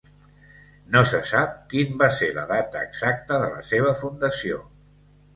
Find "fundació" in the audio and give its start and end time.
4.01-4.57